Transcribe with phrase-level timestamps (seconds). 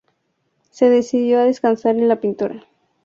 [0.71, 2.65] Se dedicó a descansar y la pintura.